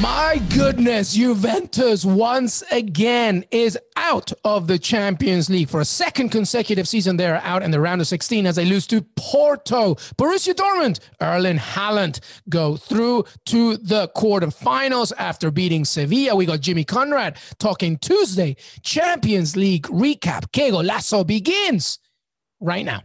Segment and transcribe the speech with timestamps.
[0.00, 6.88] My goodness, Juventus once again is out of the Champions League for a second consecutive
[6.88, 7.18] season.
[7.18, 9.96] They are out in the round of 16 as they lose to Porto.
[10.16, 16.34] Borussia Dortmund, Erling Haaland go through to the quarterfinals after beating Sevilla.
[16.34, 18.56] We got Jimmy Conrad talking Tuesday.
[18.82, 20.50] Champions League recap.
[20.50, 21.98] Que Golazo begins
[22.58, 23.02] right now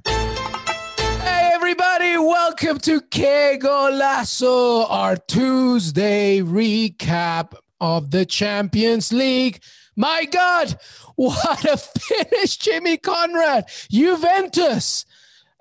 [1.66, 2.16] everybody.
[2.16, 9.64] Welcome to Que Golazo, our Tuesday recap of the Champions League.
[9.96, 10.78] My God,
[11.16, 13.66] what a finish, Jimmy Conrad.
[13.90, 15.08] Juventus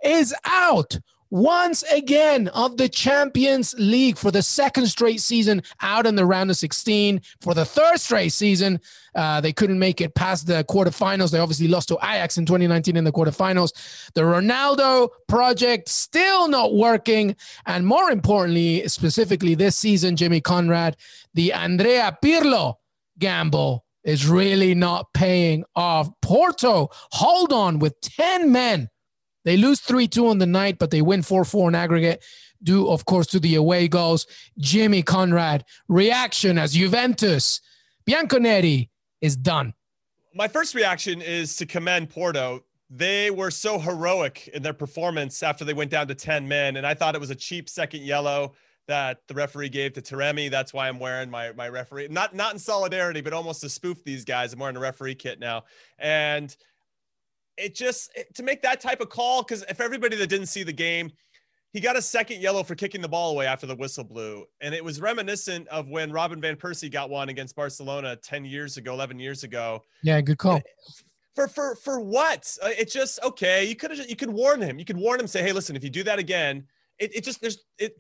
[0.05, 0.99] is out
[1.35, 6.49] once again of the Champions League for the second straight season out in the round
[6.49, 7.21] of 16.
[7.41, 8.81] For the third straight season,
[9.17, 11.33] uh, they couldn't make it past the quarterfinals.
[11.33, 13.73] They obviously lost to Ajax in 2019 in the quarterfinals.
[14.15, 17.35] The Ronaldo project still not working.
[17.67, 20.97] And more importantly, specifically this season, Jimmy Conrad,
[21.35, 22.75] the Andrea Pirlo
[23.19, 26.11] gamble is really not paying off.
[26.23, 28.89] Porto, hold on with 10 men
[29.45, 32.25] they lose 3 2 on the night, but they win 4 4 in aggregate,
[32.63, 34.27] due, of course, to the away goals.
[34.59, 37.61] Jimmy Conrad, reaction as Juventus,
[38.09, 38.89] Bianconeri
[39.21, 39.75] is done.
[40.35, 42.65] My first reaction is to commend Porto.
[42.91, 46.77] They were so heroic in their performance after they went down to 10 men.
[46.77, 48.55] And I thought it was a cheap second yellow
[48.87, 50.51] that the referee gave to Taremi.
[50.51, 54.05] That's why I'm wearing my, my referee, not, not in solidarity, but almost to spoof
[54.05, 54.53] these guys.
[54.53, 55.65] I'm wearing a referee kit now.
[55.99, 56.55] And
[57.57, 60.73] it just to make that type of call because if everybody that didn't see the
[60.73, 61.11] game
[61.73, 64.45] he got a second yellow for kicking the ball away after the whistle blew.
[64.61, 68.77] And it was reminiscent of when robin van persie got one against barcelona 10 years
[68.77, 69.83] ago 11 years ago.
[70.03, 70.63] Yeah good call.
[71.35, 72.57] For for for what?
[72.63, 74.79] Uh, it just okay you could have you could warn him.
[74.79, 76.65] You could warn him say hey listen if you do that again
[76.99, 77.99] it, it just there's it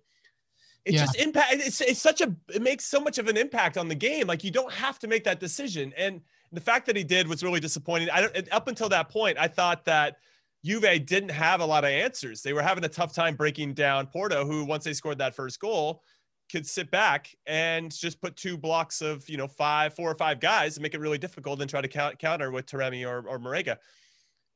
[0.84, 1.00] it yeah.
[1.00, 3.94] just impact it's, it's such a it makes so much of an impact on the
[3.94, 4.26] game.
[4.26, 5.92] Like you don't have to make that decision.
[5.96, 6.20] And
[6.54, 8.10] the fact that he did was really disappointing.
[8.10, 10.16] I don't, up until that point, I thought that
[10.64, 12.42] Juve didn't have a lot of answers.
[12.42, 15.60] They were having a tough time breaking down Porto, who once they scored that first
[15.60, 16.02] goal,
[16.50, 20.40] could sit back and just put two blocks of you know five, four or five
[20.40, 23.38] guys and make it really difficult and try to count, counter with Taremi or, or
[23.38, 23.76] Marega.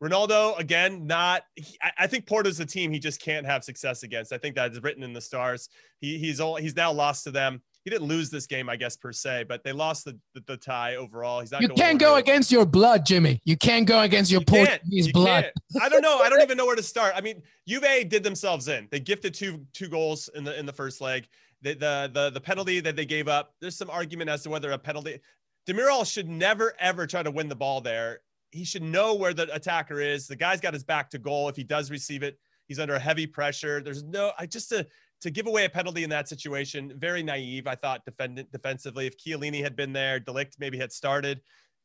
[0.02, 1.42] Ronaldo again, not.
[1.56, 4.32] He, I think Porto's a team he just can't have success against.
[4.32, 5.68] I think that is written in the stars.
[6.00, 8.96] He, he's all, he's now lost to them he didn't lose this game, I guess
[8.96, 11.40] per se, but they lost the, the, the tie overall.
[11.40, 11.62] He's not.
[11.62, 13.40] You can't go against your blood, Jimmy.
[13.46, 15.50] You can't go against your you Portuguese you blood.
[15.80, 16.18] I don't know.
[16.18, 17.14] I don't even know where to start.
[17.16, 18.88] I mean, Juve did themselves in.
[18.90, 21.26] They gifted two two goals in the in the first leg.
[21.62, 23.54] The the the, the penalty that they gave up.
[23.62, 25.20] There's some argument as to whether a penalty.
[25.66, 28.20] Demiral should never ever try to win the ball there.
[28.50, 30.26] He should know where the attacker is.
[30.26, 31.48] The guy's got his back to goal.
[31.48, 33.80] If he does receive it, he's under heavy pressure.
[33.80, 34.32] There's no.
[34.38, 34.86] I just a
[35.20, 37.66] to give away a penalty in that situation, very naive.
[37.66, 39.06] I thought defendant defensively.
[39.06, 41.40] If Chiellini had been there, de Ligt maybe had started,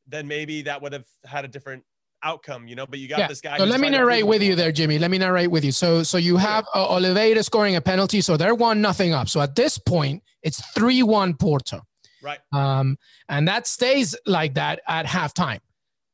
[0.08, 1.84] then maybe that would have had a different
[2.24, 2.86] outcome, you know.
[2.86, 3.28] But you got yeah.
[3.28, 3.58] this guy.
[3.58, 5.00] So let me narrate with you there, Jimmy.
[5.00, 5.72] Let me narrate with you.
[5.72, 9.30] So so you have uh, Oliveira scoring a penalty, so they're one nothing up.
[9.30, 11.82] So at this point, it's three one Porto.
[12.22, 12.40] Right.
[12.54, 15.60] Um, and that stays like that at halftime.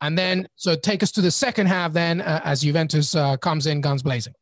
[0.01, 3.67] And then, so take us to the second half then uh, as Juventus uh, comes
[3.67, 4.33] in guns blazing.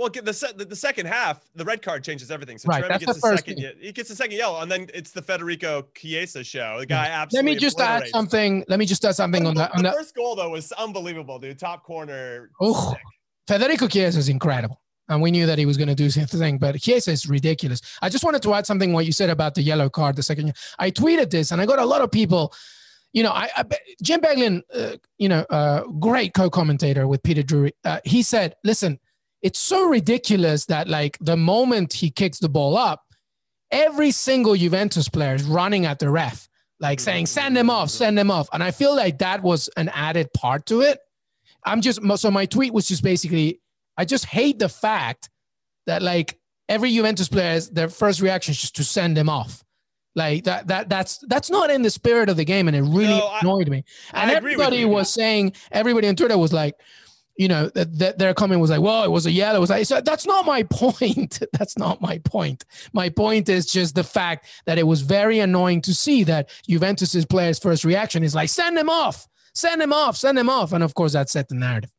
[0.00, 2.56] Well, the, the, the second half, the red card changes everything.
[2.56, 3.56] So right, Trevor gets the, second.
[3.56, 3.72] Thing.
[3.78, 6.78] He gets the second yellow, and then it's the Federico Chiesa show.
[6.80, 7.50] The guy absolutely.
[7.50, 8.64] Let me just add something.
[8.66, 9.74] Let me just add something on that.
[9.76, 11.58] On the first goal though was unbelievable, dude.
[11.58, 12.50] Top corner.
[12.62, 12.94] Oh,
[13.46, 14.80] Federico Chiesa is incredible.
[15.10, 17.82] And we knew that he was going to do something, but Chiesa is ridiculous.
[18.00, 20.16] I just wanted to add something what you said about the yellow card.
[20.16, 22.54] The second, I tweeted this, and I got a lot of people
[23.12, 23.64] you know, I, I
[24.02, 27.72] Jim Beglin, uh, you know, uh, great co-commentator with Peter Drury.
[27.84, 29.00] Uh, he said, "Listen,
[29.42, 33.02] it's so ridiculous that like the moment he kicks the ball up,
[33.70, 36.48] every single Juventus player is running at the ref,
[36.78, 38.48] like saying, send him off, send him off.
[38.52, 40.98] And I feel like that was an added part to it.
[41.64, 43.60] I'm just, so my tweet was just basically,
[43.96, 45.28] I just hate the fact
[45.86, 46.38] that like
[46.68, 49.62] every Juventus player, their first reaction is just to send him off.
[50.16, 52.66] Like that, that, that's, that's not in the spirit of the game.
[52.66, 53.84] And it really no, annoyed me.
[54.12, 56.74] And everybody was saying, everybody on Twitter was like,
[57.40, 59.56] you know, that, that their comment was like, well, it was a yellow.
[59.56, 61.42] It was like, so that's not my point.
[61.54, 62.66] that's not my point.
[62.92, 67.24] My point is just the fact that it was very annoying to see that Juventus's
[67.24, 70.74] players' first reaction is like, send him off, send him off, send him off.
[70.74, 71.90] And of course, that set the narrative.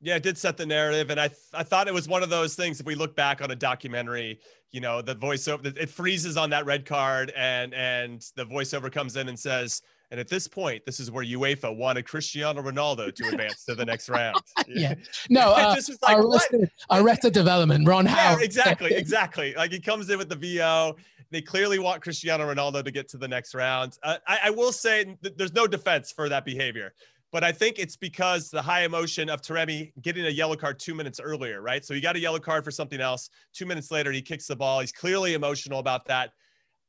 [0.00, 1.10] Yeah, it did set the narrative.
[1.10, 2.80] And I, th- I thought it was one of those things.
[2.80, 4.40] If we look back on a documentary,
[4.72, 9.14] you know, the voiceover, it freezes on that red card and, and the voiceover comes
[9.14, 9.80] in and says,
[10.10, 13.84] and at this point, this is where UEFA wanted Cristiano Ronaldo to advance to the
[13.84, 14.40] next round.
[14.68, 14.94] yeah.
[15.28, 18.38] No, uh, just like, arrested, arrested development, Ron yeah, Howe.
[18.38, 19.54] Exactly, exactly.
[19.54, 20.96] Like he comes in with the VO.
[21.30, 23.98] They clearly want Cristiano Ronaldo to get to the next round.
[24.02, 26.94] Uh, I, I, will say th- there's no defense for that behavior,
[27.32, 30.94] but I think it's because the high emotion of Taremi getting a yellow card two
[30.94, 31.84] minutes earlier, right?
[31.84, 33.28] So he got a yellow card for something else.
[33.52, 34.80] Two minutes later, he kicks the ball.
[34.80, 36.30] He's clearly emotional about that.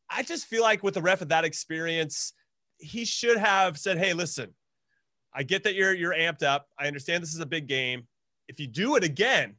[0.10, 2.32] I just feel like with the ref of that experience,
[2.80, 4.54] he should have said, "Hey, listen,
[5.34, 6.68] I get that you're you're amped up.
[6.78, 8.08] I understand this is a big game.
[8.48, 9.56] If you do it again,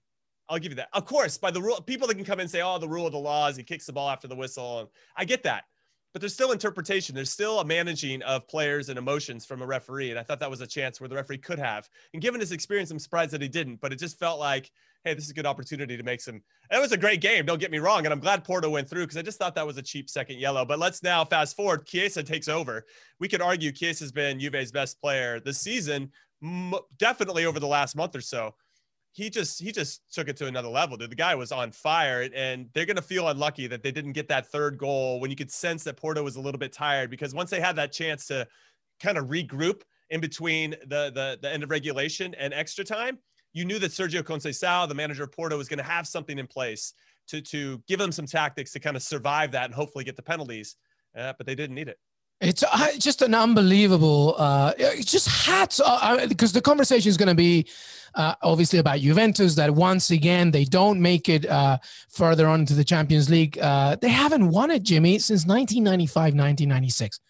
[0.49, 0.89] I'll give you that.
[0.93, 3.07] Of course, by the rule, people that can come in and say, "Oh, the rule
[3.07, 5.65] of the law is he kicks the ball after the whistle," and I get that.
[6.12, 7.15] But there's still interpretation.
[7.15, 10.51] There's still a managing of players and emotions from a referee, and I thought that
[10.51, 11.89] was a chance where the referee could have.
[12.12, 13.81] And given his experience, I'm surprised that he didn't.
[13.81, 14.71] But it just felt like
[15.05, 16.43] hey, this is a good opportunity to make some.
[16.71, 17.47] It was a great game.
[17.47, 18.05] Don't get me wrong.
[18.05, 20.39] And I'm glad Porto went through because I just thought that was a cheap second
[20.39, 20.65] yellow.
[20.65, 21.87] But let's now fast forward.
[21.87, 22.85] Chiesa takes over.
[23.19, 26.11] We could argue Chiesa has been Juve's best player this season,
[26.99, 28.55] definitely over the last month or so.
[29.12, 30.97] He just he just took it to another level.
[30.97, 34.29] Dude, the guy was on fire, and they're gonna feel unlucky that they didn't get
[34.29, 37.35] that third goal when you could sense that Porto was a little bit tired because
[37.35, 38.47] once they had that chance to
[39.01, 43.19] kind of regroup in between the the, the end of regulation and extra time,
[43.53, 46.47] you knew that Sergio Conceição, the manager of Porto, was going to have something in
[46.47, 46.93] place
[47.29, 50.23] to to give them some tactics to kind of survive that and hopefully get the
[50.23, 50.77] penalties,
[51.17, 51.99] uh, but they didn't need it.
[52.41, 54.35] It's uh, just an unbelievable.
[54.39, 54.73] Uh,
[55.03, 55.81] just hats
[56.29, 57.67] because the conversation is going to be
[58.15, 61.79] uh, obviously about Juventus that once again they don't make it uh,
[62.09, 63.59] further on to the Champions League.
[63.59, 67.21] Uh, they haven't won it, Jimmy, since 1995, 1996.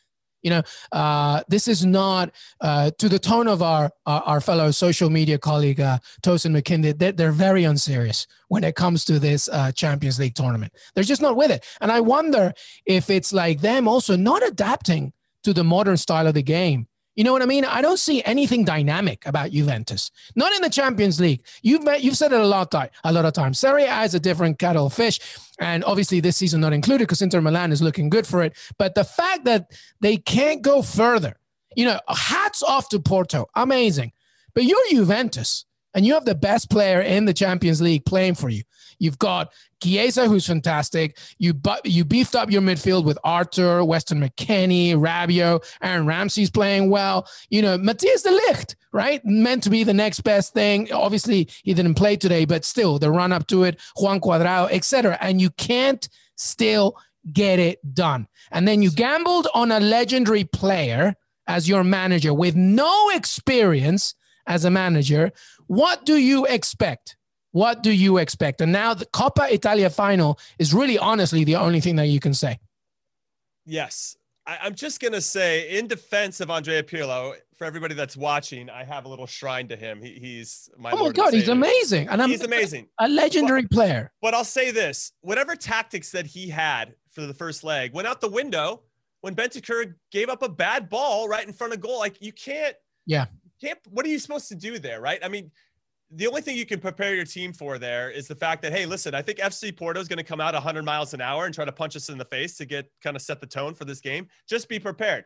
[0.43, 4.71] You know, uh, this is not uh, to the tone of our our, our fellow
[4.71, 6.99] social media colleague uh, Tosin McKindy.
[6.99, 10.73] They're, they're, very unserious when it comes to this uh, Champions League tournament.
[10.95, 12.53] They're just not with it, and I wonder
[12.87, 15.13] if it's like them also not adapting
[15.45, 16.87] to the modern style of the game
[17.21, 17.67] you know what I mean?
[17.67, 20.11] I don't see anything dynamic about Juventus.
[20.37, 21.43] Not in the Champions League.
[21.61, 23.59] You've met, you've said it a lot, a lot of times.
[23.59, 25.21] Serie A is a different kettle of fish,
[25.59, 28.57] and obviously this season not included because Inter Milan is looking good for it.
[28.79, 29.71] But the fact that
[30.01, 31.37] they can't go further,
[31.77, 34.13] you know, hats off to Porto, amazing.
[34.55, 38.49] But you're Juventus, and you have the best player in the Champions League playing for
[38.49, 38.63] you.
[39.01, 39.53] You've got
[39.83, 41.19] Chiesa, who's fantastic.
[41.39, 46.91] You bu- you beefed up your midfield with Arthur, Weston McKennie, Rabiot, Aaron Ramsey's playing
[46.91, 47.27] well.
[47.49, 49.25] You know, Matthijs de Ligt, right?
[49.25, 50.93] Meant to be the next best thing.
[50.93, 55.17] Obviously, he didn't play today, but still, the run up to it, Juan Cuadrado, etc.
[55.21, 56.07] And you can't
[56.37, 56.97] still
[57.33, 58.29] get it done.
[58.51, 61.15] And then you gambled on a legendary player
[61.47, 64.15] as your manager with no experience
[64.47, 65.33] as a manager.
[65.67, 67.17] What do you expect?
[67.53, 68.61] What do you expect?
[68.61, 72.35] And now the Coppa Italia final is really honestly the only thing that you can
[72.35, 72.59] say.
[73.67, 74.17] Yes.
[74.47, 78.71] I, am just going to say, in defense of Andrea Pirlo, for everybody that's watching,
[78.71, 80.03] I have a little shrine to him.
[80.03, 80.91] He, he's my.
[80.93, 82.09] Oh my God, he's amazing.
[82.09, 82.89] And I'm, he's amazing.
[82.99, 84.13] A legendary but, player.
[84.23, 88.21] But I'll say this whatever tactics that he had for the first leg went out
[88.21, 88.83] the window
[89.21, 91.99] when Bentancur gave up a bad ball right in front of goal.
[91.99, 92.75] Like, you can't.
[93.07, 93.27] Yeah.
[93.61, 95.21] Can't, what are you supposed to do there, right?
[95.23, 95.51] I mean,
[96.13, 98.85] the only thing you can prepare your team for there is the fact that hey
[98.85, 101.55] listen i think fc porto is going to come out 100 miles an hour and
[101.55, 103.85] try to punch us in the face to get kind of set the tone for
[103.85, 104.29] this game.
[104.49, 105.25] Just be prepared.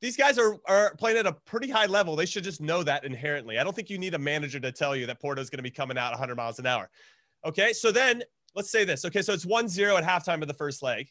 [0.00, 2.14] These guys are, are playing at a pretty high level.
[2.14, 3.58] They should just know that inherently.
[3.58, 5.62] I don't think you need a manager to tell you that porto is going to
[5.62, 6.88] be coming out 100 miles an hour.
[7.44, 8.22] Okay so then
[8.54, 9.04] let's say this.
[9.04, 11.08] Okay so it's 1-0 at halftime of the first leg.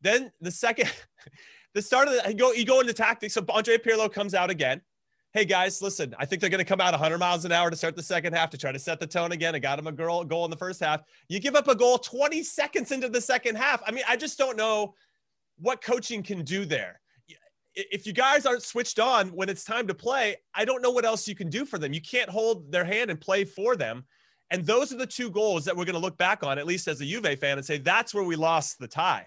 [0.00, 0.90] Then the second
[1.74, 3.34] the start of the you go you go into tactics.
[3.34, 4.82] So andre pirlo comes out again
[5.34, 7.74] hey guys, listen, I think they're going to come out 100 miles an hour to
[7.74, 9.52] start the second half to try to set the tone again.
[9.52, 11.02] I got them a goal, goal in the first half.
[11.28, 13.82] You give up a goal 20 seconds into the second half.
[13.84, 14.94] I mean, I just don't know
[15.58, 17.00] what coaching can do there.
[17.74, 21.04] If you guys aren't switched on when it's time to play, I don't know what
[21.04, 21.92] else you can do for them.
[21.92, 24.04] You can't hold their hand and play for them.
[24.52, 26.86] And those are the two goals that we're going to look back on, at least
[26.86, 29.26] as a Juve fan, and say that's where we lost the tie.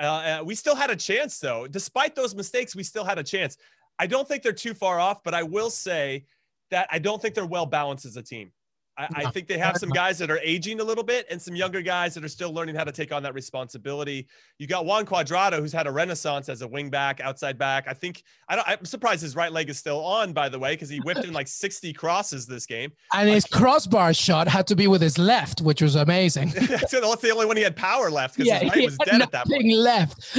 [0.00, 1.66] Uh, uh, we still had a chance, though.
[1.66, 3.56] Despite those mistakes, we still had a chance.
[4.00, 6.24] I don't think they're too far off, but I will say
[6.70, 8.50] that I don't think they're well balanced as a team.
[8.96, 11.54] I, I, think they have some guys that are aging a little bit and some
[11.54, 14.26] younger guys that are still learning how to take on that responsibility.
[14.58, 17.88] You got Juan Cuadrado, who's had a renaissance as a wing back, outside back.
[17.88, 20.88] I think I am surprised his right leg is still on, by the way, because
[20.88, 22.92] he whipped in like 60 crosses this game.
[23.14, 26.50] And his crossbar shot had to be with his left, which was amazing.
[26.88, 29.22] so that's the only one he had power left because yeah, his right was dead
[29.22, 29.72] at that point.
[29.72, 30.38] left.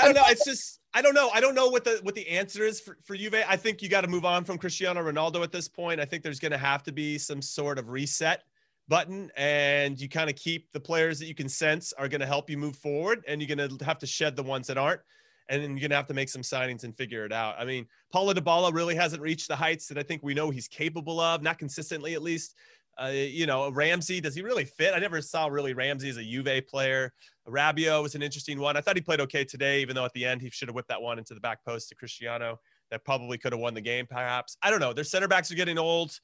[0.00, 0.24] I don't know.
[0.26, 1.30] It's just I don't know.
[1.32, 3.44] I don't know what the what the answer is for, for Juve.
[3.48, 6.00] I think you got to move on from Cristiano Ronaldo at this point.
[6.00, 8.42] I think there's going to have to be some sort of reset
[8.88, 12.26] button and you kind of keep the players that you can sense are going to
[12.26, 15.00] help you move forward and you're going to have to shed the ones that aren't
[15.48, 17.54] and then you're going to have to make some signings and figure it out.
[17.58, 20.66] I mean, Paulo Dybala really hasn't reached the heights that I think we know he's
[20.66, 22.56] capable of, not consistently at least.
[23.00, 24.92] Uh, you know, Ramsey, does he really fit?
[24.94, 27.12] I never saw really Ramsey as a Juve player.
[27.48, 28.76] Rabiot was an interesting one.
[28.76, 30.88] I thought he played okay today, even though at the end he should have whipped
[30.88, 32.58] that one into the back post to Cristiano.
[32.90, 34.56] That probably could have won the game, perhaps.
[34.62, 34.92] I don't know.
[34.92, 36.18] Their center backs are getting old.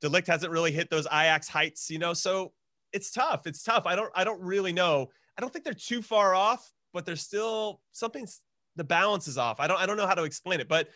[0.00, 2.12] De Ligt hasn't really hit those Ajax heights, you know.
[2.12, 2.52] So
[2.92, 3.46] it's tough.
[3.46, 3.84] It's tough.
[3.86, 4.10] I don't.
[4.14, 5.08] I don't really know.
[5.36, 8.40] I don't think they're too far off, but there's still something's
[8.76, 9.60] the balance is off.
[9.60, 9.80] I don't.
[9.80, 10.88] I don't know how to explain it, but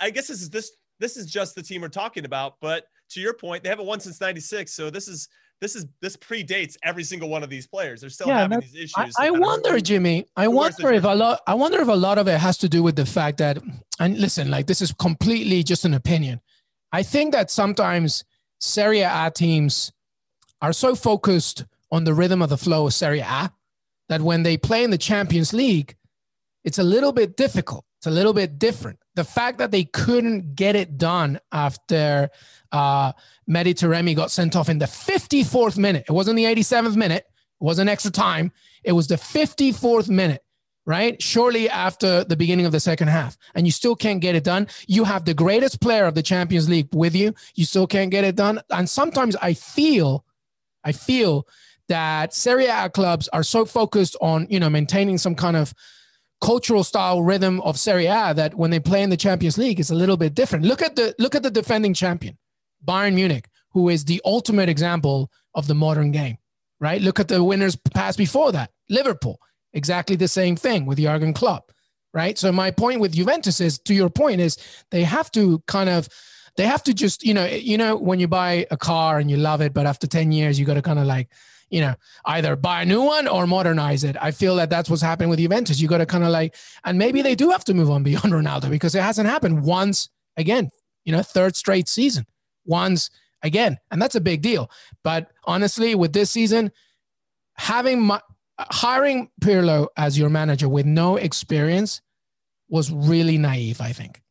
[0.00, 0.72] I guess this is this.
[1.00, 2.54] This is just the team we're talking about.
[2.60, 5.28] But to your point, they haven't won since '96, so this is
[5.60, 8.00] this is this predates every single one of these players.
[8.00, 9.14] They're still yeah, having these issues.
[9.18, 10.26] I, I wonder, Jimmy.
[10.36, 11.40] I wonder if a lot.
[11.46, 13.58] I wonder if a lot of it has to do with the fact that,
[13.98, 16.40] and listen, like this is completely just an opinion.
[16.92, 18.24] I think that sometimes
[18.60, 19.92] Serie A teams
[20.62, 23.50] are so focused on the rhythm of the flow of Serie A
[24.08, 25.96] that when they play in the Champions League,
[26.64, 27.84] it's a little bit difficult.
[27.98, 29.00] It's a little bit different.
[29.16, 32.30] The fact that they couldn't get it done after
[32.72, 33.12] uh,
[33.48, 36.04] Taremi got sent off in the 54th minute.
[36.08, 37.24] It wasn't the 87th minute.
[37.26, 38.52] It wasn't extra time.
[38.84, 40.44] It was the 54th minute,
[40.86, 41.20] right?
[41.20, 43.36] Shortly after the beginning of the second half.
[43.54, 44.68] And you still can't get it done.
[44.86, 47.34] You have the greatest player of the Champions League with you.
[47.54, 48.60] You still can't get it done.
[48.70, 50.24] And sometimes I feel,
[50.84, 51.46] I feel
[51.88, 55.74] that Serie A clubs are so focused on, you know, maintaining some kind of
[56.40, 59.90] cultural style rhythm of Serie A that when they play in the Champions League, it's
[59.90, 60.64] a little bit different.
[60.64, 62.38] Look at the look at the defending champion.
[62.86, 66.38] Bayern Munich, who is the ultimate example of the modern game,
[66.80, 67.00] right?
[67.00, 68.70] Look at the winners past before that.
[68.88, 69.40] Liverpool,
[69.72, 71.72] exactly the same thing with Jurgen Klopp,
[72.12, 72.38] right?
[72.38, 74.56] So my point with Juventus is, to your point, is
[74.90, 76.08] they have to kind of,
[76.56, 79.36] they have to just, you know, you know, when you buy a car and you
[79.36, 81.28] love it, but after 10 years, you got to kind of like,
[81.70, 81.94] you know,
[82.24, 84.16] either buy a new one or modernize it.
[84.20, 85.78] I feel that that's what's happening with Juventus.
[85.78, 88.24] You got to kind of like, and maybe they do have to move on beyond
[88.32, 90.70] Ronaldo because it hasn't happened once again,
[91.04, 92.26] you know, third straight season
[92.68, 93.10] once
[93.42, 94.70] again, and that's a big deal.
[95.02, 96.70] But honestly, with this season,
[97.56, 98.20] having my,
[98.58, 102.00] hiring Pirlo as your manager with no experience
[102.68, 103.80] was really naive.
[103.80, 104.22] I think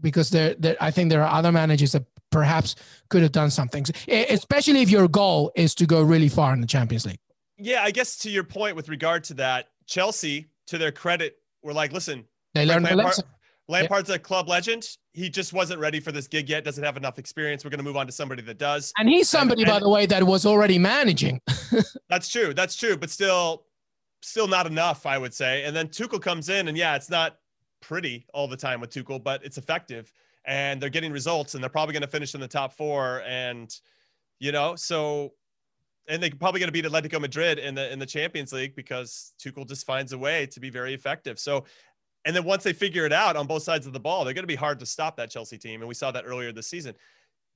[0.00, 2.74] because there, there, I think there are other managers that perhaps
[3.10, 6.66] could have done something, especially if your goal is to go really far in the
[6.66, 7.20] Champions League.
[7.56, 11.72] Yeah, I guess to your point with regard to that, Chelsea, to their credit, were
[11.72, 12.24] like, listen,
[12.54, 13.24] they learned the lesson.
[13.68, 14.88] Lampard's a club legend.
[15.12, 16.64] He just wasn't ready for this gig yet.
[16.64, 17.64] Doesn't have enough experience.
[17.64, 18.92] We're going to move on to somebody that does.
[18.98, 21.40] And he's somebody, and, and, by the way, that was already managing.
[22.10, 22.52] that's true.
[22.52, 22.96] That's true.
[22.96, 23.64] But still,
[24.22, 25.64] still not enough, I would say.
[25.64, 27.38] And then Tuchel comes in, and yeah, it's not
[27.80, 30.12] pretty all the time with Tuchel, but it's effective,
[30.44, 33.22] and they're getting results, and they're probably going to finish in the top four.
[33.26, 33.74] And
[34.40, 35.32] you know, so
[36.08, 39.32] and they're probably going to beat Atletico Madrid in the in the Champions League because
[39.40, 41.38] Tuchel just finds a way to be very effective.
[41.38, 41.64] So
[42.24, 44.44] and then once they figure it out on both sides of the ball, they're going
[44.44, 45.80] to be hard to stop that Chelsea team.
[45.80, 46.94] And we saw that earlier this season.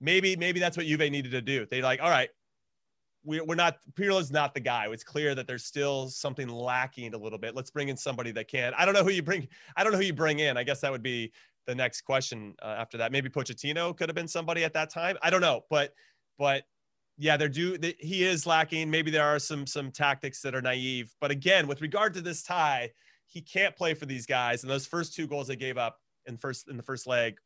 [0.01, 1.67] Maybe, maybe that's what Juve needed to do.
[1.71, 2.29] They like, all right,
[3.25, 4.87] we're, we're not, Pirlo's not the guy.
[4.91, 7.55] It's clear that there's still something lacking a little bit.
[7.55, 8.73] Let's bring in somebody that can.
[8.77, 9.49] I don't know who you bring.
[9.77, 10.57] I don't know who you bring in.
[10.57, 11.33] I guess that would be
[11.67, 13.11] the next question uh, after that.
[13.11, 15.17] Maybe Pochettino could have been somebody at that time.
[15.23, 15.95] I don't know, but,
[16.39, 16.65] but
[17.19, 17.77] yeah, they're due.
[17.77, 18.91] They, he is lacking.
[18.91, 21.13] Maybe there are some some tactics that are naive.
[21.21, 22.91] But again, with regard to this tie,
[23.29, 24.63] he can't play for these guys.
[24.63, 27.39] And those first two goals they gave up in first in the first leg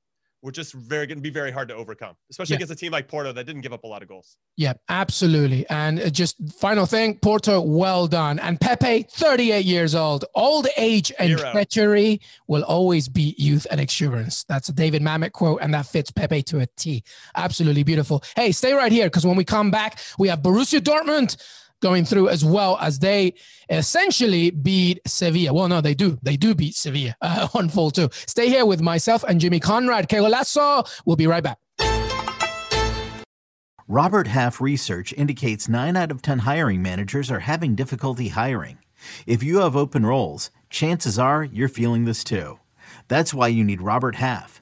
[0.43, 2.57] were just very going to be very hard to overcome, especially yeah.
[2.57, 4.37] against a team like Porto that didn't give up a lot of goals.
[4.57, 5.65] Yeah, absolutely.
[5.71, 8.41] And uh, just final thing, Porto, well done.
[8.41, 11.53] And Pepe, 38 years old, old age and Hero.
[11.53, 14.43] treachery will always beat youth and exuberance.
[14.45, 17.05] That's a David Mamet quote, and that fits Pepe to a T.
[17.37, 18.25] Absolutely beautiful.
[18.35, 21.37] Hey, stay right here because when we come back, we have Borussia Dortmund
[21.83, 23.35] going through as well as they
[23.69, 25.53] essentially beat Sevilla.
[25.53, 26.19] Well, no, they do.
[26.23, 28.09] They do beat Sevilla uh, on full two.
[28.13, 30.09] Stay here with myself and Jimmy Conrad.
[30.09, 30.89] Que golazo.
[31.05, 31.59] We'll be right back.
[33.89, 38.79] Robert Half research indicates nine out of 10 hiring managers are having difficulty hiring.
[39.27, 42.59] If you have open roles, chances are you're feeling this too.
[43.09, 44.62] That's why you need Robert Half.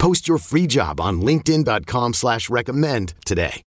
[0.00, 3.62] Post your free job on LinkedIn.com slash recommend today.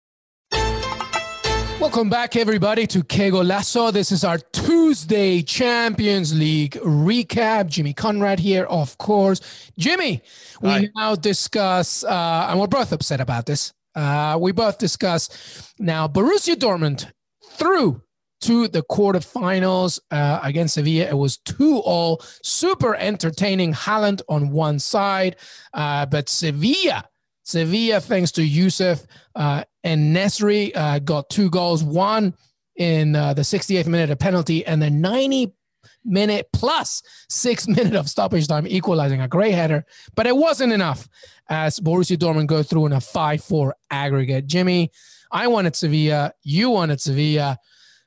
[1.80, 3.90] Welcome back, everybody, to Que Golazo.
[3.90, 7.68] This is our Tuesday Champions League recap.
[7.68, 9.40] Jimmy Conrad here, of course.
[9.78, 10.20] Jimmy,
[10.61, 10.90] we Hi.
[10.94, 13.73] now discuss, uh, and we're both upset about this.
[13.94, 17.11] Uh, we both discuss now Borussia Dortmund
[17.52, 18.02] through
[18.40, 21.07] to the quarterfinals uh, against Sevilla.
[21.09, 22.23] It was 2 all.
[22.42, 23.73] Super entertaining.
[23.73, 25.37] Haaland on one side,
[25.75, 27.04] uh, but Sevilla.
[27.45, 31.83] Sevilla, thanks to Yusuf uh, and Nesyri, uh, got two goals.
[31.83, 32.35] One
[32.76, 35.52] in uh, the 68th minute, a penalty, and the 90
[36.04, 39.87] minute plus six minute of stoppage time, equalizing a great header.
[40.14, 41.09] But it wasn't enough
[41.49, 44.47] as Borussia Dortmund go through in a 5 4 aggregate.
[44.47, 44.90] Jimmy,
[45.33, 46.33] I wanted Sevilla.
[46.42, 47.59] You wanted Sevilla.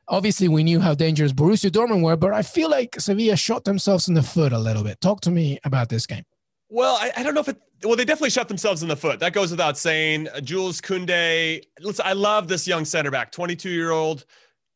[0.07, 4.07] Obviously, we knew how dangerous Borussia Dortmund were, but I feel like Sevilla shot themselves
[4.07, 4.99] in the foot a little bit.
[4.99, 6.23] Talk to me about this game.
[6.69, 7.61] Well, I, I don't know if it.
[7.83, 9.19] Well, they definitely shot themselves in the foot.
[9.19, 10.27] That goes without saying.
[10.29, 11.63] Uh, Jules Koundé.
[11.79, 14.25] Listen, I love this young center back, 22 year old,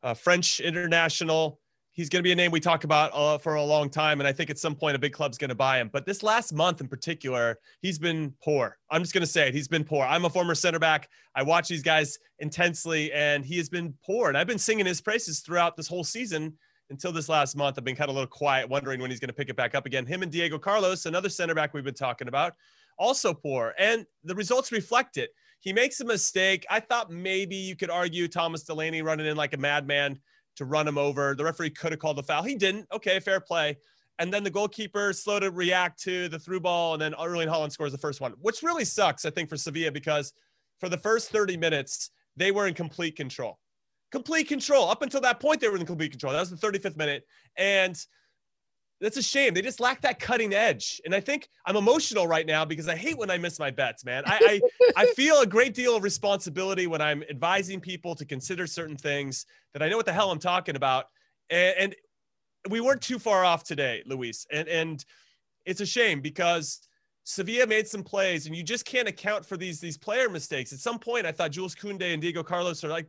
[0.03, 1.59] uh, French international.
[1.95, 4.27] He's going to be a name we talk about uh, for a long time, and
[4.27, 5.89] I think at some point a big club's going to buy him.
[5.91, 8.77] But this last month in particular, he's been poor.
[8.91, 9.53] I'm just going to say it.
[9.53, 10.03] He's been poor.
[10.03, 11.07] I'm a former center back.
[11.35, 14.27] I watch these guys intensely, and he has been poor.
[14.27, 16.57] And I've been singing his praises throughout this whole season
[16.89, 17.77] until this last month.
[17.77, 19.73] I've been kind of a little quiet, wondering when he's going to pick it back
[19.73, 20.05] up again.
[20.05, 22.55] Him and Diego Carlos, another center back we've been talking about,
[22.99, 23.73] also poor.
[23.79, 25.29] And the results reflect it.
[25.61, 26.65] He makes a mistake.
[26.69, 30.19] I thought maybe you could argue Thomas Delaney running in like a madman
[30.55, 31.35] to run him over.
[31.35, 32.43] The referee could have called the foul.
[32.43, 32.87] He didn't.
[32.91, 33.77] Okay, fair play.
[34.19, 37.71] And then the goalkeeper slow to react to the through ball, and then Erling Haaland
[37.71, 40.33] scores the first one, which really sucks, I think, for Sevilla because
[40.79, 43.59] for the first 30 minutes, they were in complete control
[44.15, 44.89] complete control.
[44.89, 46.31] Up until that point, they were in complete control.
[46.31, 47.27] That was the 35th minute.
[47.57, 47.97] And
[49.01, 49.53] that's a shame.
[49.53, 51.01] They just lack that cutting edge.
[51.05, 54.05] And I think I'm emotional right now because I hate when I miss my bets,
[54.05, 54.23] man.
[54.25, 54.61] I,
[54.95, 58.95] I, I feel a great deal of responsibility when I'm advising people to consider certain
[58.95, 61.05] things that I know what the hell I'm talking about.
[61.49, 61.95] And, and
[62.69, 64.47] we weren't too far off today, Luis.
[64.51, 65.05] And, and
[65.65, 66.79] it's a shame because
[67.25, 70.71] Sevilla made some plays and you just can't account for these, these player mistakes.
[70.71, 73.07] At some point, I thought Jules Koundé and Diego Carlos are like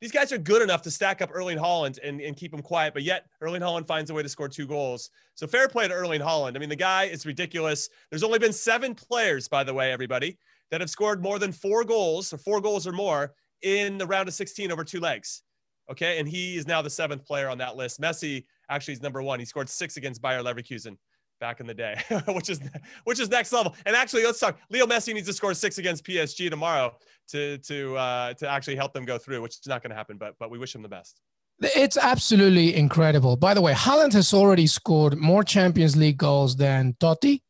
[0.00, 2.94] these guys are good enough to stack up Erling Haaland and, and keep him quiet,
[2.94, 5.10] but yet Erling Haaland finds a way to score two goals.
[5.34, 6.56] So fair play to Erling Haaland.
[6.56, 7.90] I mean, the guy is ridiculous.
[8.10, 10.38] There's only been seven players, by the way, everybody,
[10.70, 14.28] that have scored more than four goals or four goals or more in the round
[14.28, 15.42] of 16 over two legs.
[15.90, 16.18] Okay.
[16.18, 18.00] And he is now the seventh player on that list.
[18.00, 19.38] Messi actually is number one.
[19.38, 20.96] He scored six against Bayer Leverkusen
[21.40, 22.60] back in the day, which is
[23.04, 23.74] which is next level.
[23.86, 24.58] And actually, let's talk.
[24.70, 26.94] Leo Messi needs to score six against PSG tomorrow
[27.28, 30.16] to to uh, to actually help them go through, which is not going to happen.
[30.18, 31.20] But but we wish him the best.
[31.62, 33.36] It's absolutely incredible.
[33.36, 37.42] By the way, Haaland has already scored more Champions League goals than Totti,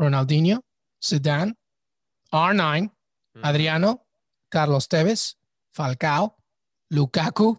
[0.00, 0.60] Ronaldinho,
[1.02, 1.52] Zidane,
[2.32, 2.90] R9,
[3.36, 3.44] Mhm.
[3.44, 4.02] Adriano,
[4.52, 5.34] Carlos Tevez,
[5.76, 6.32] Falcao,
[6.92, 7.58] Lukaku.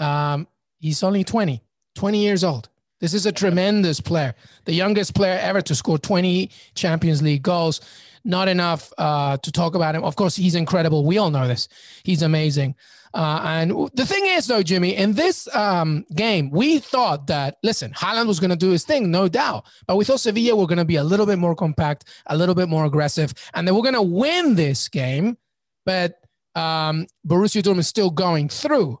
[0.00, 0.48] Um,
[0.80, 1.62] he's only 20,
[1.94, 2.68] 20 years old.
[3.00, 7.80] This is a tremendous player, the youngest player ever to score 20 Champions League goals.
[8.24, 10.02] Not enough uh, to talk about him.
[10.02, 11.04] Of course, he's incredible.
[11.04, 11.68] We all know this.
[12.02, 12.74] He's amazing.
[13.14, 17.92] Uh, and the thing is, though, Jimmy, in this um, game, we thought that, listen,
[17.92, 19.64] Haaland was going to do his thing, no doubt.
[19.86, 22.54] But we thought Sevilla were going to be a little bit more compact, a little
[22.54, 25.38] bit more aggressive, and they were going to win this game.
[25.84, 26.16] But
[26.54, 28.98] um, Borussia Dortmund is still going through.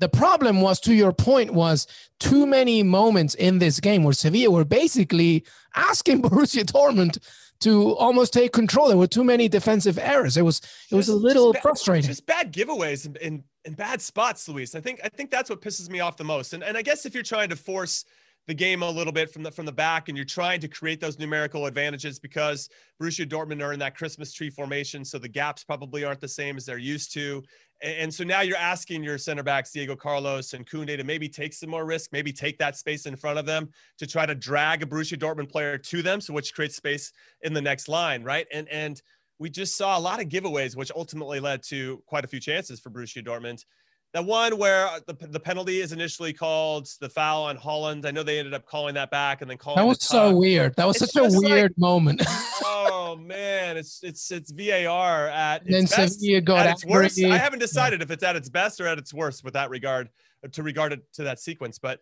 [0.00, 1.86] The problem was, to your point, was
[2.18, 5.44] too many moments in this game where Sevilla were basically
[5.76, 7.18] asking Borussia Dortmund
[7.60, 8.88] to almost take control.
[8.88, 10.36] There were too many defensive errors.
[10.36, 10.60] It was
[10.90, 12.08] it was a little just bad- frustrating.
[12.08, 14.74] Just bad giveaways and in, in, bad spots, Luis.
[14.74, 16.54] I think I think that's what pisses me off the most.
[16.54, 18.06] And and I guess if you're trying to force
[18.50, 21.00] the game a little bit from the from the back and you're trying to create
[21.00, 22.68] those numerical advantages because
[23.00, 26.56] Borussia Dortmund are in that Christmas tree formation so the gaps probably aren't the same
[26.56, 27.44] as they're used to.
[27.80, 31.52] And so now you're asking your center backs Diego Carlos and Koundé to maybe take
[31.52, 34.82] some more risk maybe take that space in front of them to try to drag
[34.82, 38.48] a Borussia Dortmund player to them so which creates space in the next line right?
[38.52, 39.00] And and
[39.38, 42.80] we just saw a lot of giveaways which ultimately led to quite a few chances
[42.80, 43.64] for Borussia Dortmund
[44.12, 48.04] that one where the, the penalty is initially called the foul on Haaland.
[48.04, 49.78] I know they ended up calling that back and then calling.
[49.78, 50.74] That was so weird.
[50.76, 52.22] That was it's such a weird like, moment.
[52.64, 57.22] oh man, it's it's it's VAR at its then best, Sevilla got at its worst.
[57.22, 60.08] I haven't decided if it's at its best or at its worst with that regard
[60.50, 62.00] to regard it to that sequence, but.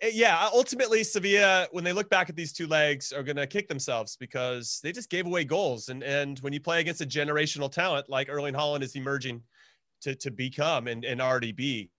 [0.00, 3.46] Eh, yeah, ultimately, Sevilla, when they look back at these two legs, are going to
[3.46, 5.90] kick themselves because they just gave away goals.
[5.90, 9.42] And and when you play against a generational talent like Erling Haaland is emerging
[10.02, 11.90] to to become and, and already be.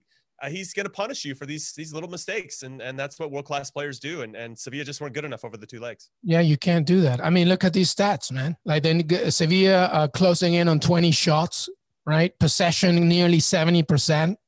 [0.42, 3.30] Uh, he's going to punish you for these these little mistakes, and and that's what
[3.30, 4.22] world class players do.
[4.22, 6.10] And and Sevilla just weren't good enough over the two legs.
[6.22, 7.24] Yeah, you can't do that.
[7.24, 8.56] I mean, look at these stats, man.
[8.64, 11.68] Like then Sevilla uh, closing in on twenty shots,
[12.04, 12.36] right?
[12.38, 14.38] Possession nearly seventy percent,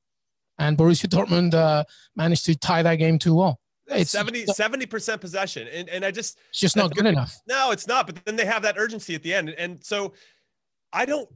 [0.59, 1.85] and Borussia Dortmund uh,
[2.17, 3.61] managed to tie that game too well.
[3.89, 7.39] It's 70 percent possession, and and I just it's just not good, good enough.
[7.47, 8.07] No, it's not.
[8.07, 10.13] But then they have that urgency at the end, and so
[10.93, 11.29] I don't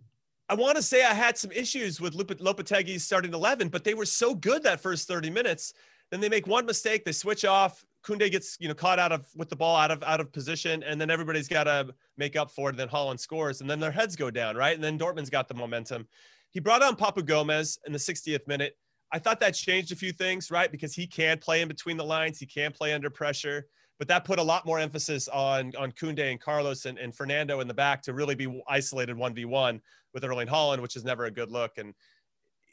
[0.51, 4.05] I want to say I had some issues with Lopetegui's starting 11, but they were
[4.05, 5.75] so good that first 30 minutes.
[6.11, 7.85] Then they make one mistake, they switch off.
[8.03, 10.83] Koundé gets you know caught out of with the ball out of out of position,
[10.83, 12.73] and then everybody's got to make up for it.
[12.73, 14.75] And then Haaland scores, and then their heads go down, right?
[14.75, 16.09] And then Dortmund's got the momentum.
[16.51, 18.77] He brought on Papu Gomez in the 60th minute.
[19.13, 20.73] I thought that changed a few things, right?
[20.73, 23.67] Because he can play in between the lines, he can play under pressure
[24.01, 27.61] but that put a lot more emphasis on on Koundé and Carlos and, and Fernando
[27.61, 29.79] in the back to really be isolated 1v1
[30.15, 31.77] with Erling Haaland, which is never a good look.
[31.77, 31.93] And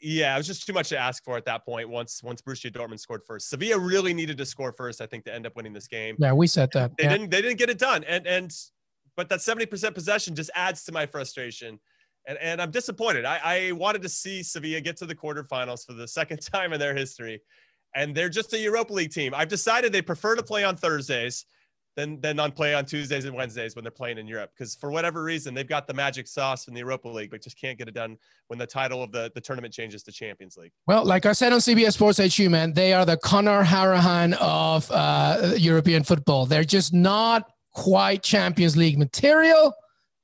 [0.00, 2.72] yeah, it was just too much to ask for at that point once once Borussia
[2.72, 3.50] Dortmund scored first.
[3.50, 6.16] Sevilla really needed to score first, I think, to end up winning this game.
[6.18, 6.96] Yeah, we said that.
[6.96, 7.10] They yeah.
[7.10, 8.04] didn't they didn't get it done.
[8.04, 8.50] And and
[9.14, 11.78] but that 70% possession just adds to my frustration.
[12.26, 13.24] And, and I'm disappointed.
[13.24, 16.80] I, I wanted to see Sevilla get to the quarterfinals for the second time in
[16.80, 17.42] their history
[17.94, 19.34] and they're just a Europa League team.
[19.34, 21.44] I've decided they prefer to play on Thursdays
[21.98, 24.90] than than on play on Tuesdays and Wednesdays when they're playing in Europe because for
[24.90, 27.88] whatever reason they've got the magic sauce in the Europa League, but just can't get
[27.88, 30.70] it done when the title of the, the tournament changes to Champions League.
[30.86, 34.88] Well, like I said on CBS Sports HQ, man, they are the Conor Hourihane of
[34.92, 36.46] uh, European football.
[36.46, 39.74] They're just not quite Champions League material.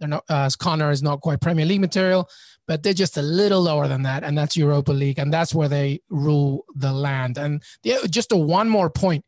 [0.01, 2.29] They're not uh, as Conor is not quite Premier League material,
[2.67, 5.69] but they're just a little lower than that, and that's Europa League, and that's where
[5.69, 7.39] they rule the land.
[7.39, 9.25] And the, just a one more point,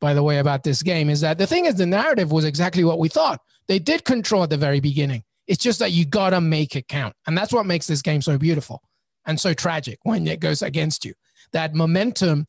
[0.00, 2.84] by the way, about this game is that the thing is the narrative was exactly
[2.84, 3.40] what we thought.
[3.68, 5.24] They did control at the very beginning.
[5.46, 8.38] It's just that you gotta make it count, and that's what makes this game so
[8.38, 8.82] beautiful
[9.26, 11.14] and so tragic when it goes against you.
[11.52, 12.46] That momentum,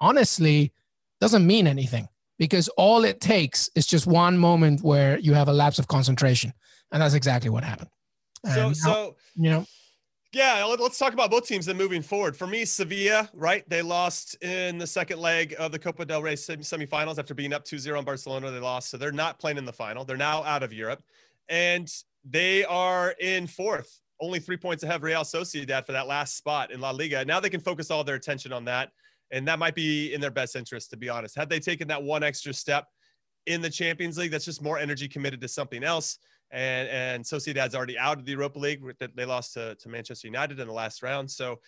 [0.00, 0.72] honestly,
[1.20, 5.52] doesn't mean anything because all it takes is just one moment where you have a
[5.52, 6.52] lapse of concentration,
[6.92, 7.90] and that's exactly what happened.
[8.52, 9.66] So, so you know,
[10.34, 12.36] yeah, let's talk about both teams and moving forward.
[12.36, 13.68] For me, Sevilla, right?
[13.70, 17.64] They lost in the second leg of the Copa del Rey semifinals after being up
[17.64, 18.50] 2-0 in Barcelona.
[18.50, 20.04] They lost, so they're not playing in the final.
[20.04, 21.02] They're now out of Europe,
[21.48, 21.88] and
[22.24, 26.72] they are in fourth, only three points ahead of Real Sociedad for that last spot
[26.72, 27.24] in La Liga.
[27.24, 28.90] Now they can focus all their attention on that,
[29.34, 31.36] and that might be in their best interest, to be honest.
[31.36, 32.86] Had they taken that one extra step
[33.46, 36.18] in the Champions League, that's just more energy committed to something else
[36.54, 38.80] and and Sociedad's already out of the Europa League.
[39.00, 41.30] That They lost to, to Manchester United in the last round.
[41.30, 41.60] So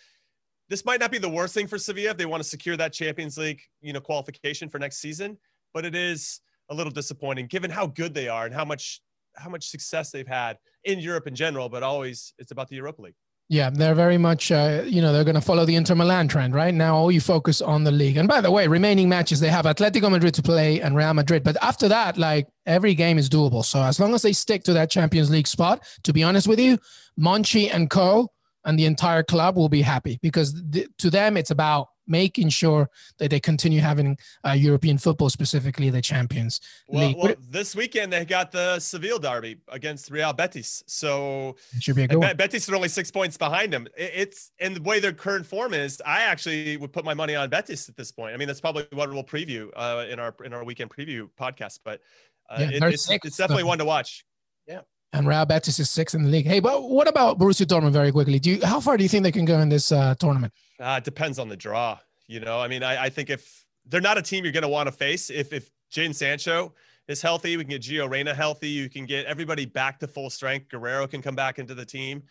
[0.69, 2.93] this might not be the worst thing for Sevilla if they want to secure that
[2.93, 5.37] Champions League, you know, qualification for next season.
[5.73, 9.01] But it is a little disappointing given how good they are and how much
[9.35, 11.69] how much success they've had in Europe in general.
[11.69, 13.15] But always, it's about the Europa League.
[13.49, 16.53] Yeah, they're very much, uh, you know, they're going to follow the Inter Milan trend,
[16.53, 16.73] right?
[16.73, 18.17] Now, all you focus on the league.
[18.17, 21.45] And by the way, remaining matches, they have Atletico Madrid to play and Real Madrid.
[21.45, 23.63] But after that, like every game is doable.
[23.63, 26.59] So as long as they stick to that Champions League spot, to be honest with
[26.59, 26.77] you,
[27.17, 28.29] Monchi and co
[28.65, 32.89] and the entire club will be happy because th- to them, it's about making sure
[33.19, 37.17] that they continue having uh, European football, specifically the Champions well, League.
[37.17, 42.03] Well, this weekend they got the Seville derby against Real Betis, so it should be
[42.03, 42.35] a good one.
[42.35, 43.87] Betis are only six points behind them.
[43.97, 47.49] It's and the way their current form is, I actually would put my money on
[47.49, 48.33] Betis at this point.
[48.33, 51.79] I mean, that's probably what we'll preview uh, in our in our weekend preview podcast,
[51.83, 52.01] but
[52.49, 54.25] uh, yeah, it, it's, it's definitely one to watch.
[54.67, 54.81] Yeah.
[55.17, 56.45] And Real Betis is sixth in the league.
[56.45, 57.91] Hey, but what about Borussia Dortmund?
[57.91, 60.15] Very quickly, do you how far do you think they can go in this uh,
[60.15, 60.53] tournament?
[60.79, 61.97] Uh, it depends on the draw.
[62.27, 64.69] You know, I mean, I, I think if they're not a team you're going to
[64.69, 66.73] want to face, if if Jadon Sancho
[67.07, 68.69] is healthy, we can get Gio Reyna healthy.
[68.69, 70.67] You can get everybody back to full strength.
[70.69, 72.23] Guerreiro can come back into the team.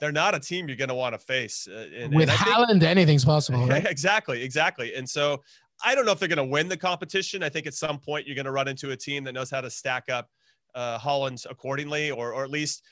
[0.00, 1.66] They're not a team you're going to want to face.
[1.68, 3.66] Uh, and, With and Haaland, anything's possible.
[3.66, 3.84] Right?
[3.90, 4.94] exactly, exactly.
[4.94, 5.42] And so
[5.84, 7.42] I don't know if they're going to win the competition.
[7.42, 9.60] I think at some point you're going to run into a team that knows how
[9.60, 10.28] to stack up
[10.74, 12.82] uh, Haaland accordingly, or or at least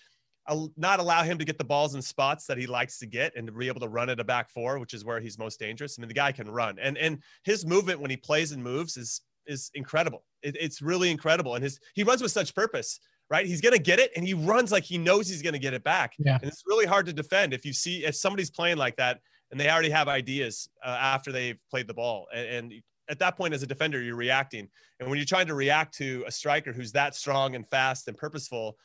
[0.77, 3.47] not allow him to get the balls in spots that he likes to get and
[3.49, 5.99] to be able to run at a back four, which is where he's most dangerous.
[5.99, 8.97] I mean, the guy can run, and and his movement when he plays and moves
[8.97, 10.25] is is incredible.
[10.43, 13.01] It, it's really incredible, and his he runs with such purpose.
[13.29, 15.83] Right, he's gonna get it, and he runs like he knows he's gonna get it
[15.83, 16.13] back.
[16.19, 19.19] Yeah, and it's really hard to defend if you see if somebody's playing like that
[19.51, 23.37] and they already have ideas uh, after they've played the ball, and, and at that
[23.37, 24.69] point as a defender you're reacting
[25.01, 28.17] and when you're trying to react to a striker who's that strong and fast and
[28.17, 28.77] purposeful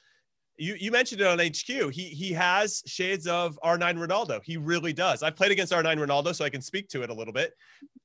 [0.62, 1.92] you, you mentioned it on HQ.
[1.92, 4.42] He he has shades of R9 Ronaldo.
[4.44, 5.24] He really does.
[5.24, 7.54] I've played against R9 Ronaldo, so I can speak to it a little bit.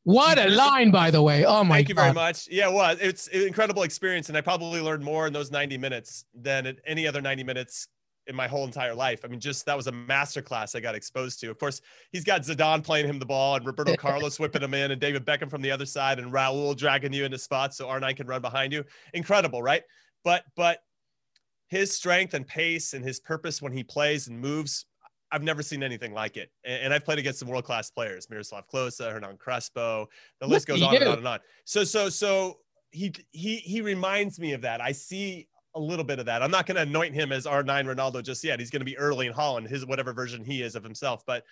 [0.04, 1.44] What a line, by the way.
[1.44, 1.74] Oh my god.
[1.74, 2.48] Thank you very much.
[2.50, 2.98] Yeah, it was.
[3.00, 6.76] It's an incredible experience, and I probably learned more in those 90 minutes than at
[6.86, 7.88] any other 90 minutes
[8.26, 9.20] in my whole entire life.
[9.24, 11.50] I mean, just that was a masterclass I got exposed to.
[11.50, 11.80] Of course,
[12.12, 15.24] he's got Zidane playing him the ball and Roberto Carlos whipping him in and David
[15.24, 18.42] Beckham from the other side and Raul dragging you into spots so R9 can run
[18.42, 18.84] behind you.
[19.14, 19.82] Incredible, right?
[20.24, 20.80] But but
[21.68, 24.86] his strength and pace and his purpose when he plays and moves,
[25.32, 26.50] I've never seen anything like it.
[26.64, 30.08] And, I've played against some world class players, Miroslav Klose, Hernan Crespo.
[30.40, 31.40] The list goes on and on and on.
[31.64, 32.58] So so so
[32.90, 34.80] he he he reminds me of that.
[34.80, 36.42] I see a little bit of that.
[36.42, 38.58] I'm not going to anoint him as R9 Ronaldo just yet.
[38.58, 41.22] He's going to be Erling Haaland, his whatever version he is of himself.
[41.26, 41.44] But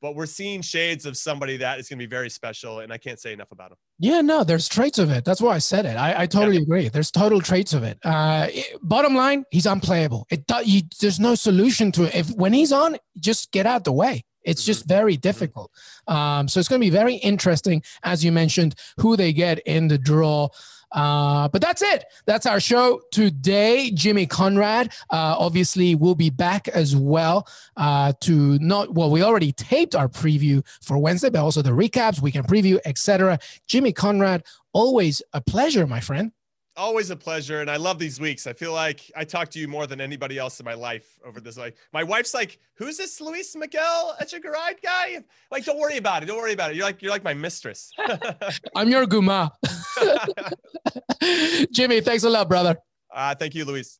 [0.00, 2.98] but we're seeing shades of somebody that is going to be very special, and I
[2.98, 3.78] can't say enough about him.
[3.98, 5.24] Yeah, no, there's traits of it.
[5.24, 5.96] That's why I said it.
[5.96, 6.62] I, I totally yeah.
[6.62, 6.88] agree.
[6.90, 7.98] There's total traits of it.
[8.04, 10.26] Uh, it, Bottom line, he's unplayable.
[10.30, 12.14] It you, there's no solution to it.
[12.14, 14.24] If when he's on, just get out the way.
[14.42, 14.66] It's mm-hmm.
[14.66, 15.20] just very mm-hmm.
[15.20, 15.70] difficult.
[16.06, 19.88] Um, so it's going to be very interesting, as you mentioned, who they get in
[19.88, 20.48] the draw.
[20.94, 22.04] Uh, but that's it.
[22.24, 23.90] That's our show today.
[23.90, 29.52] Jimmy Conrad, uh, obviously, will be back as well uh, to not, well, we already
[29.52, 33.38] taped our preview for Wednesday, but also the recaps, weekend preview, etc.
[33.66, 36.32] Jimmy Conrad, always a pleasure, my friend.
[36.76, 38.48] Always a pleasure and i love these weeks.
[38.48, 41.40] I feel like i talk to you more than anybody else in my life over
[41.40, 44.16] this like my wife's like who's this luis miguel?
[44.20, 45.22] Echegaray guy.
[45.52, 46.76] Like don't worry about it don't worry about it.
[46.76, 47.92] You're like you're like my mistress.
[48.74, 49.52] I'm your guma
[51.72, 52.76] jimmy thanks a lot brother.
[53.14, 53.98] Uh, thank you luis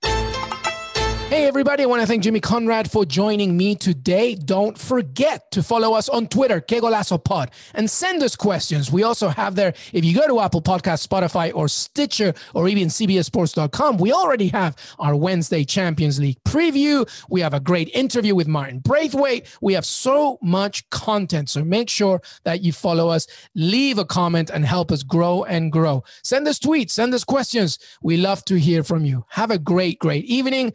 [1.35, 4.37] Hey, everybody, I want to thank Jimmy Conrad for joining me today.
[4.37, 8.93] Don't forget to follow us on Twitter, Que Golazo Pod, and send us questions.
[8.93, 12.87] We also have there, if you go to Apple Podcast, Spotify, or Stitcher, or even
[12.87, 17.05] CBSSports.com, we already have our Wednesday Champions League preview.
[17.29, 19.49] We have a great interview with Martin Braithwaite.
[19.61, 21.51] We have so much content.
[21.51, 25.73] So make sure that you follow us, leave a comment, and help us grow and
[25.73, 26.05] grow.
[26.23, 27.81] Send us tweets, send us questions.
[28.03, 29.25] We love to hear from you.
[29.31, 30.75] Have a great, great evening.